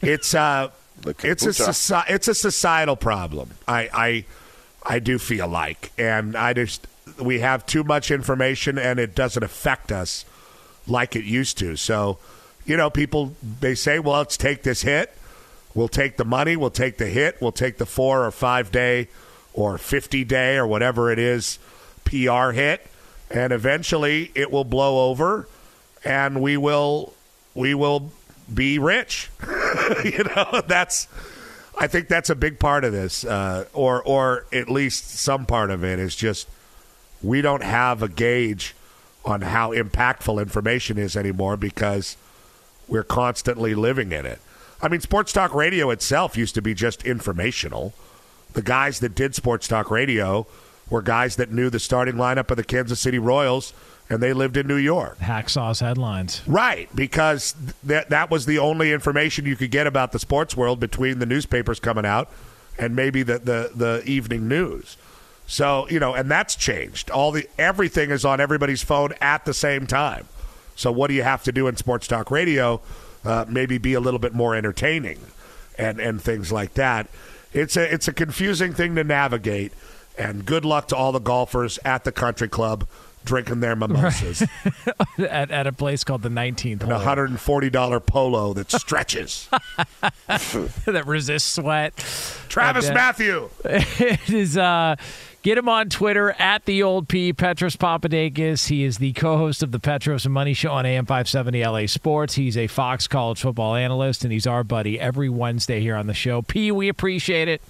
[0.00, 0.70] it's uh
[1.22, 3.50] it's a soci- it's a societal problem.
[3.68, 4.24] I I
[4.82, 6.86] I do feel like and I just
[7.20, 10.24] we have too much information and it doesn't affect us
[10.86, 11.76] like it used to.
[11.76, 12.16] So,
[12.64, 15.14] you know, people they say, "Well, let's take this hit.
[15.74, 19.08] We'll take the money, we'll take the hit, we'll take the 4 or 5 day
[19.52, 21.58] or 50 day or whatever it is
[22.04, 22.86] PR hit,
[23.30, 25.48] and eventually it will blow over,
[26.04, 27.14] and we will
[27.54, 28.12] we will
[28.52, 29.30] be rich.
[30.04, 31.08] you know, that's
[31.78, 35.70] I think that's a big part of this, uh, or or at least some part
[35.70, 36.48] of it is just
[37.22, 38.74] we don't have a gauge
[39.24, 42.16] on how impactful information is anymore because
[42.86, 44.38] we're constantly living in it.
[44.82, 47.94] I mean, sports talk radio itself used to be just informational.
[48.52, 50.46] The guys that did sports talk radio
[50.90, 53.72] were guys that knew the starting lineup of the Kansas City Royals
[54.10, 55.18] and they lived in New York.
[55.18, 56.42] Hacksaw's headlines.
[56.46, 60.78] Right, because that that was the only information you could get about the sports world
[60.78, 62.30] between the newspapers coming out
[62.78, 64.96] and maybe the, the, the evening news.
[65.46, 67.10] So, you know, and that's changed.
[67.10, 70.26] All the everything is on everybody's phone at the same time.
[70.74, 72.80] So what do you have to do in sports talk radio?
[73.24, 75.20] Uh, maybe be a little bit more entertaining
[75.78, 77.08] and, and things like that.
[77.52, 79.72] It's a it's a confusing thing to navigate
[80.18, 82.86] and good luck to all the golfers at the country club
[83.24, 84.42] drinking their mimosas.
[85.18, 87.00] at, at a place called the 19th An hole.
[87.00, 89.48] $140 polo that stretches.
[90.28, 91.96] that resists sweat.
[92.48, 93.48] Travis And, uh, Matthew.
[93.64, 94.96] it is uh
[95.42, 98.68] get him on Twitter at the old P Petros Papadakis.
[98.68, 102.34] He is the co-host of the Petros and Money Show on AM 570 LA Sports.
[102.34, 106.14] He's a Fox college football analyst and he's our buddy every Wednesday here on the
[106.14, 106.42] show.
[106.42, 107.62] P, we appreciate it.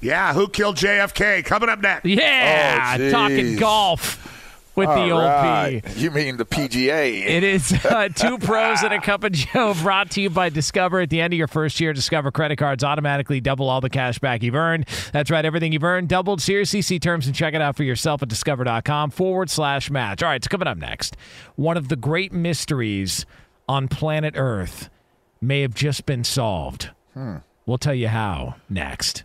[0.00, 1.44] Yeah, who killed JFK?
[1.44, 2.06] Coming up next.
[2.06, 4.26] Yeah, Oh, talking golf
[4.76, 5.82] with the old right.
[5.84, 6.00] P.
[6.00, 7.26] You mean the PGA?
[7.26, 11.00] It is uh, two pros and a cup of Joe brought to you by Discover.
[11.00, 14.18] At the end of your first year, Discover credit cards automatically double all the cash
[14.18, 14.86] back you've earned.
[15.12, 16.40] That's right, everything you've earned doubled.
[16.40, 20.22] Seriously, see terms and check it out for yourself at discover.com forward slash match.
[20.22, 21.16] All right, it's coming up next.
[21.56, 23.26] One of the great mysteries
[23.68, 24.88] on planet Earth
[25.42, 26.90] may have just been solved.
[27.66, 29.24] We'll tell you how next.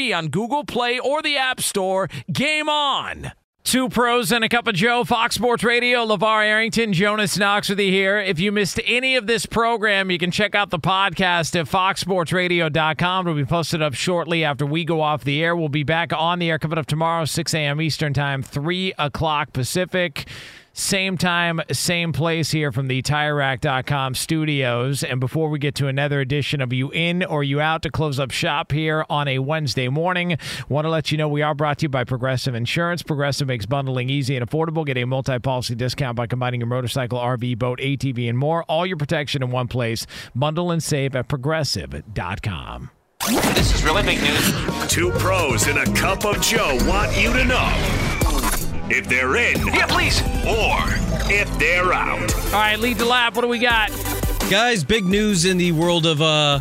[0.09, 2.09] on Google Play or the App Store.
[2.31, 3.31] Game on!
[3.63, 7.79] Two pros and a cup of Joe, Fox Sports Radio, LaVar Arrington, Jonas Knox with
[7.79, 8.17] you here.
[8.17, 13.27] If you missed any of this program, you can check out the podcast at foxsportsradio.com.
[13.27, 15.55] It'll be posted up shortly after we go off the air.
[15.55, 17.79] We'll be back on the air coming up tomorrow, 6 a.m.
[17.79, 20.27] Eastern Time, 3 o'clock Pacific.
[20.73, 25.03] Same time, same place here from the TireRack.com studios.
[25.03, 28.19] And before we get to another edition of You In or You Out to close
[28.19, 30.37] up shop here on a Wednesday morning,
[30.69, 33.03] want to let you know we are brought to you by Progressive Insurance.
[33.03, 34.85] Progressive makes bundling easy and affordable.
[34.85, 38.63] Get a multi policy discount by combining your motorcycle, RV, boat, ATV, and more.
[38.63, 40.07] All your protection in one place.
[40.33, 42.91] Bundle and save at Progressive.com.
[43.27, 44.87] This is really big news.
[44.87, 48.30] Two pros and a cup of Joe want you to know
[48.91, 49.65] if they're in.
[49.67, 50.21] Yeah, please.
[50.45, 50.79] Or
[51.31, 52.35] if they're out.
[52.47, 53.35] All right, lead the lap.
[53.35, 53.89] What do we got?
[54.49, 56.59] Guys, big news in the world of uh,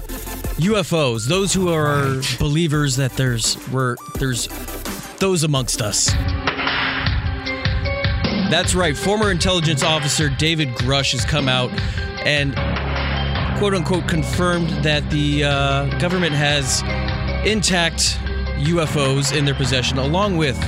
[0.58, 1.26] UFOs.
[1.26, 4.48] Those who are believers that there's we're there's
[5.18, 6.10] those amongst us.
[8.50, 8.96] That's right.
[8.96, 11.70] Former intelligence officer David Grusch has come out
[12.24, 12.54] and
[13.58, 16.82] quote unquote confirmed that the uh, government has
[17.44, 18.18] intact
[18.60, 20.58] UFOs in their possession, along with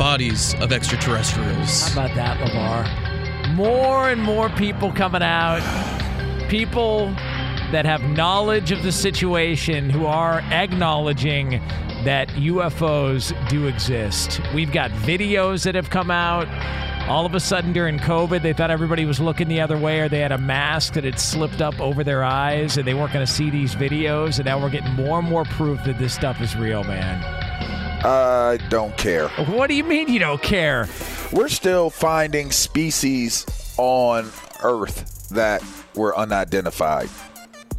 [0.00, 1.90] bodies of extraterrestrials.
[1.90, 3.54] How about that, LaVar?
[3.54, 5.60] More and more people coming out.
[6.48, 7.08] People
[7.70, 11.60] that have knowledge of the situation who are acknowledging
[12.04, 14.40] that UFOs do exist.
[14.54, 16.48] We've got videos that have come out.
[17.06, 20.08] All of a sudden during COVID, they thought everybody was looking the other way or
[20.08, 23.26] they had a mask that had slipped up over their eyes and they weren't going
[23.26, 24.38] to see these videos.
[24.38, 27.39] And now we're getting more and more proof that this stuff is real, man.
[28.04, 29.28] I don't care.
[29.28, 30.88] What do you mean you don't care?
[31.32, 33.46] We're still finding species
[33.76, 34.30] on
[34.62, 35.62] Earth that
[35.94, 37.08] were unidentified.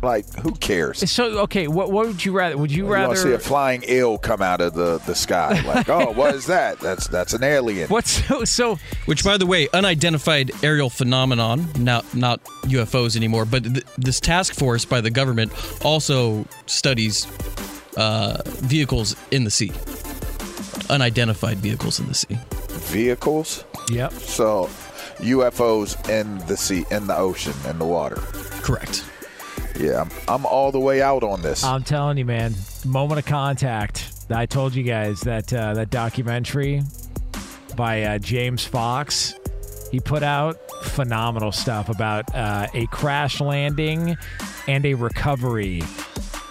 [0.03, 1.09] Like, who cares?
[1.11, 2.57] So, okay, what, what would you rather?
[2.57, 5.61] Would you You rather want see a flying eel come out of the, the sky?
[5.65, 6.79] Like, oh, what is that?
[6.79, 7.87] That's that's an alien.
[7.87, 8.79] What's so, so?
[9.05, 14.55] Which, by the way, unidentified aerial phenomenon, not not UFOs anymore, but th- this task
[14.55, 15.51] force by the government
[15.85, 17.27] also studies
[17.95, 19.71] uh, vehicles in the sea,
[20.91, 22.37] unidentified vehicles in the sea.
[22.69, 23.63] Vehicles?
[23.89, 24.13] Yep.
[24.13, 24.65] So,
[25.17, 28.17] UFOs in the sea, in the ocean, in the water.
[28.61, 29.03] Correct.
[29.79, 31.63] Yeah, I'm, I'm all the way out on this.
[31.63, 32.53] I'm telling you, man.
[32.85, 34.11] Moment of contact.
[34.29, 36.81] I told you guys that uh, that documentary
[37.75, 39.33] by uh, James Fox.
[39.91, 44.15] He put out phenomenal stuff about uh, a crash landing
[44.67, 45.81] and a recovery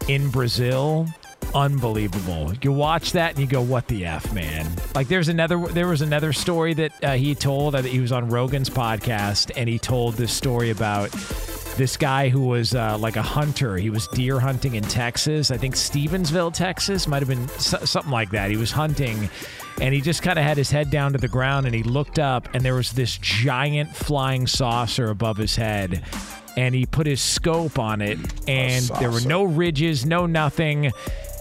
[0.09, 1.07] in Brazil.
[1.55, 2.53] Unbelievable.
[2.63, 5.59] You watch that and you go, "What the f, man!" Like there's another.
[5.59, 7.75] There was another story that uh, he told.
[7.75, 11.11] that he was on Rogan's podcast, and he told this story about
[11.77, 13.77] this guy who was uh, like a hunter.
[13.77, 15.51] He was deer hunting in Texas.
[15.51, 18.51] I think Stephenville, Texas, might have been something like that.
[18.51, 19.29] He was hunting,
[19.81, 22.19] and he just kind of had his head down to the ground, and he looked
[22.19, 26.03] up, and there was this giant flying saucer above his head.
[26.57, 30.91] And he put his scope on it, and there were no ridges, no nothing.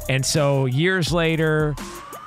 [0.09, 1.75] And so years later,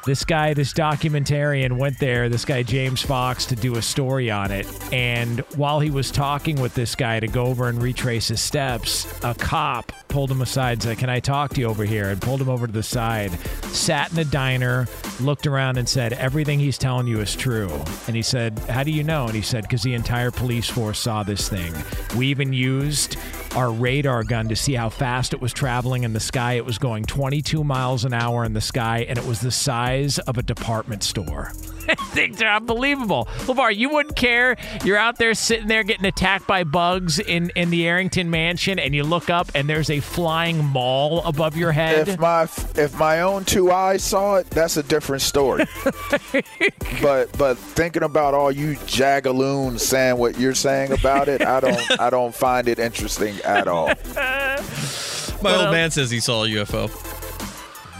[0.04, 4.50] this guy, this documentarian went there, this guy James Fox, to do a story on
[4.50, 4.66] it.
[4.92, 9.06] And while he was talking with this guy to go over and retrace his steps,
[9.22, 12.08] a cop pulled him aside and said, Can I talk to you over here?
[12.10, 13.30] And pulled him over to the side,
[13.66, 14.88] sat in a diner,
[15.20, 17.70] looked around and said, Everything he's telling you is true.
[18.08, 19.26] And he said, How do you know?
[19.26, 21.72] And he said, Because the entire police force saw this thing.
[22.16, 23.16] We even used
[23.56, 26.54] our radar gun to see how fast it was traveling in the sky.
[26.54, 30.18] It was going 22 miles an hour in the sky, and it was the size
[30.20, 31.52] of a department store.
[32.12, 33.26] Things are unbelievable.
[33.40, 34.56] LaVar, you wouldn't care.
[34.84, 38.94] You're out there sitting there getting attacked by bugs in, in the Arrington mansion, and
[38.94, 42.08] you look up and there's a flying mall above your head.
[42.08, 45.64] If my if my own two eyes saw it, that's a different story.
[47.02, 52.00] but but thinking about all you jagaloons saying what you're saying about it, I don't
[52.00, 53.86] I don't find it interesting at all.
[55.42, 57.12] My old um, man says he saw a UFO.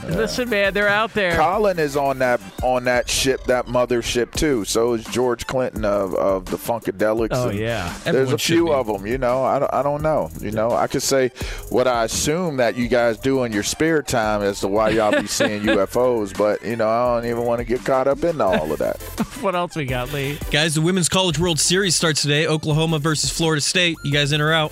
[0.09, 1.35] Listen, man, they're out there.
[1.35, 4.65] Colin is on that on that ship, that mothership too.
[4.65, 7.29] So is George Clinton of, of the Funkadelics.
[7.31, 7.95] Oh, and yeah.
[8.03, 8.71] there's a few be.
[8.71, 9.07] of them.
[9.07, 10.29] You know, I don't, I don't know.
[10.39, 11.29] You know, I could say
[11.69, 15.19] what I assume that you guys do in your spare time as to why y'all
[15.19, 18.41] be seeing UFOs, but you know, I don't even want to get caught up in
[18.41, 19.01] all of that.
[19.43, 20.37] What else we got, Lee?
[20.51, 22.47] Guys, the Women's College World Series starts today.
[22.47, 23.97] Oklahoma versus Florida State.
[24.01, 24.71] You guys in or out?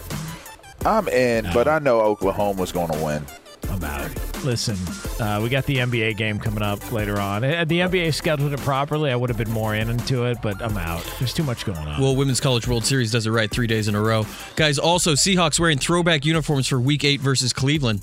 [0.85, 3.25] I'm in, but I know Oklahoma's going to win.
[3.69, 4.09] I'm out.
[4.43, 4.75] Listen,
[5.23, 7.43] uh, we got the NBA game coming up later on.
[7.43, 10.61] Had the NBA scheduled it properly, I would have been more in into it, but
[10.61, 11.03] I'm out.
[11.19, 12.01] There's too much going on.
[12.01, 14.25] Well, Women's College World Series does it right three days in a row.
[14.55, 18.01] Guys, also, Seahawks wearing throwback uniforms for week eight versus Cleveland.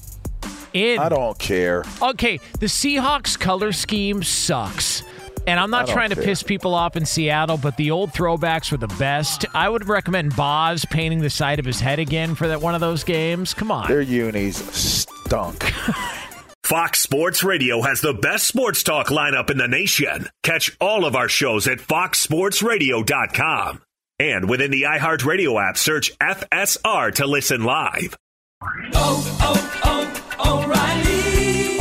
[0.73, 1.01] in.
[1.01, 1.85] I don't care.
[2.01, 5.03] Okay, the Seahawks color scheme sucks.
[5.49, 6.25] And I'm not don't trying to care.
[6.25, 9.47] piss people off in Seattle, but the old throwbacks were the best.
[9.55, 12.83] I would recommend Boz painting the side of his head again for that one of
[12.83, 13.55] those games.
[13.55, 13.89] Come on.
[13.89, 15.63] Their unis stunk.
[16.65, 20.29] Fox Sports Radio has the best sports talk lineup in the nation.
[20.43, 23.81] Catch all of our shows at foxsportsradio.com.
[24.19, 28.19] And within the iHeartRadio app, search FSR to listen live.
[28.93, 31.18] Oh, oh, oh, O'Reilly.